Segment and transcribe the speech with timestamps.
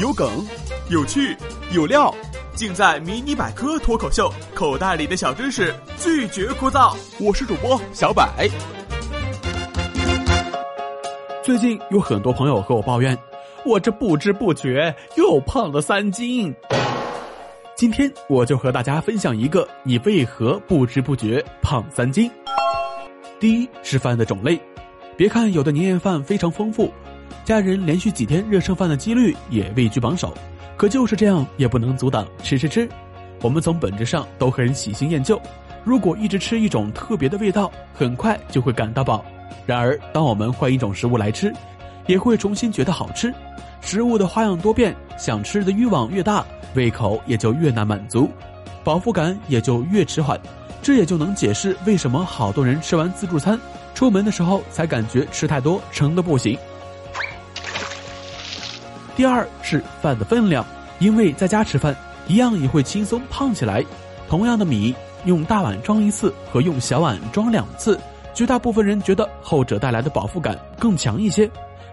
[0.00, 0.46] 有梗，
[0.88, 1.36] 有趣，
[1.72, 2.14] 有料，
[2.54, 6.96] 尽在《迷你百科脱口秀》，口袋里的小知识拒绝枯燥。
[7.18, 8.48] 我是主播小百。
[11.42, 13.16] 最近有很多朋友和我抱怨，
[13.66, 16.54] 我这不知不觉又胖了三斤。
[17.76, 22.30] 今天我就和大家分享一个你为何不知不觉胖三斤。
[23.38, 24.58] 第一是饭的种类，
[25.16, 26.90] 别看有的年夜饭非常丰富。
[27.44, 30.32] 家人连续几天热剩饭的几率也位居榜首，
[30.76, 32.88] 可就是这样也不能阻挡吃吃吃。
[33.42, 35.40] 我们从本质上都很喜新厌旧，
[35.84, 39.24] 如果一直吃一种特别的味道，很快就会感到饱。
[39.66, 41.52] 然而，当我们换一种食物来吃，
[42.06, 43.32] 也会重新觉得好吃。
[43.80, 48.28] 食物的花样多变，想吃的欲望越大，胃口也就越难满足，
[48.84, 50.38] 饱腹感也就越迟缓。
[50.82, 53.58] 这也就能解释为什么好多人吃完自助餐，
[53.94, 56.58] 出门的时候才感觉吃太多，撑得不行。
[59.20, 60.64] 第二是饭的分量，
[60.98, 61.94] 因为在家吃饭
[62.26, 63.84] 一样也会轻松胖起来。
[64.30, 64.94] 同样的米，
[65.26, 68.00] 用大碗装一次和用小碗装两次，
[68.32, 71.46] 绝大部分人觉得后者带来的饱腹感更强一些。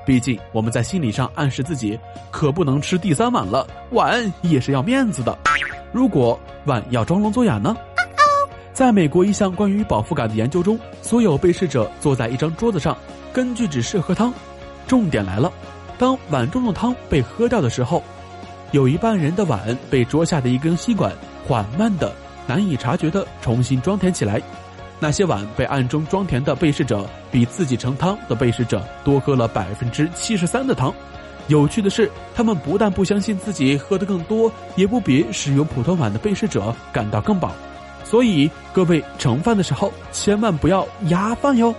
[0.05, 1.99] 毕竟我们在心理上暗示自己，
[2.31, 5.37] 可不能吃第三碗了，碗也是要面子的。
[5.91, 7.75] 如果碗要装聋作哑呢？
[8.71, 12.97] 在美国一项关于饱腹感的研究中，所有被试者坐在一张桌子上，
[13.33, 14.33] 根据指示喝汤。
[14.87, 15.51] 重点来了。
[15.97, 18.03] 当碗中的汤被喝掉的时候，
[18.71, 21.11] 有一半人的碗被桌下的一根吸管
[21.47, 22.13] 缓慢的、
[22.45, 24.41] 难以察觉的重新装填起来。
[24.99, 30.93] 那些碗被暗中装填的被试者，比自己盛汤的被试者多喝了百分之七十三的汤。
[31.47, 37.51] 有趣的是，他们不但不相信自己喝得更多，也不比使用普通碗的被试者感到更饱。
[38.03, 41.73] 所以，各位盛饭的时候千万不要压饭哟。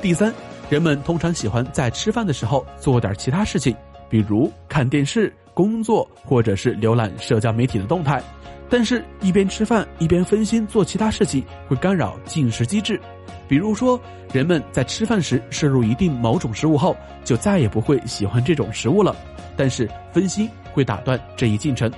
[0.00, 0.32] 第三。
[0.70, 3.74] 人们通常喜欢在吃饭的时候做点其他事情，
[4.08, 8.22] 比如看电视、工作，或者是浏览社交媒体的动态。
[8.68, 13.00] 但是，一边吃饭一边分心做其他事情，会干扰进食机制。
[13.48, 14.00] 比如说，
[14.32, 19.16] 人们在吃饭时摄入一定某种食物后，就再也不会喜欢这种食物了。
[19.56, 21.90] 但是，分心会打断这一进程，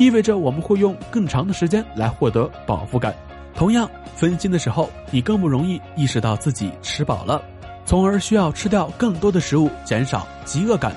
[0.00, 3.14] 意味着我们会用更长的时间来获得饱腹感。
[3.54, 7.40] 同样，分心的时候，你更不容易意识到自己吃饱了。
[7.86, 10.94] 从而需要吃掉更多的食物，减少饥饿感。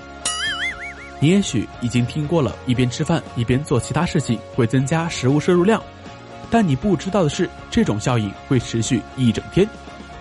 [1.20, 5.82] 你也许已经听过了，一边吃饭一边做其他事情会增加食物摄入量，
[6.50, 9.68] 但你不知道的是，这种效应会持续一整天。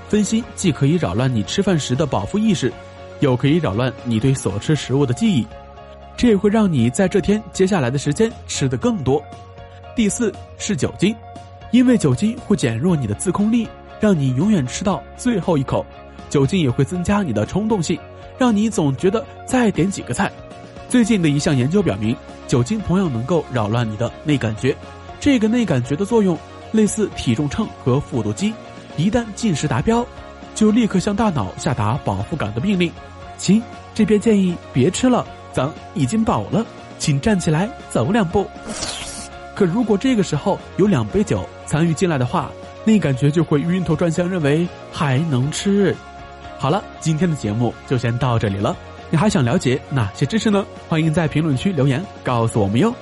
[0.08, 2.72] 分心既可以扰乱你吃饭时的饱腹意识，
[3.20, 5.46] 又可以扰乱你对所吃食物的记忆，
[6.16, 9.22] 这也会让你在这天接下来的时间吃得更多。
[9.96, 11.14] 第四是酒精，
[11.70, 13.68] 因为酒精会减弱你的自控力，
[14.00, 15.86] 让你永远吃到最后一口。
[16.28, 17.98] 酒精也会增加你的冲动性，
[18.38, 20.30] 让你总觉得再点几个菜。
[20.88, 22.16] 最近的一项研究表明，
[22.46, 24.76] 酒精同样能够扰乱你的内感觉。
[25.20, 26.38] 这个内感觉的作用
[26.72, 28.54] 类似体重秤和复读机，
[28.96, 30.06] 一旦进食达标，
[30.54, 32.90] 就立刻向大脑下达饱腹感的命令。
[33.36, 33.62] 亲，
[33.94, 36.64] 这边建议别吃了，咱已经饱了，
[36.98, 38.46] 请站起来走两步。
[39.54, 42.50] 可如果这个时候有两杯酒参与进来的话，
[42.84, 45.94] 内感觉就会晕头转向，认为还能吃。
[46.58, 48.76] 好了，今天的节目就先到这里了。
[49.10, 50.66] 你还想了解哪些知识呢？
[50.88, 52.92] 欢迎在评论区留言告诉我们哟。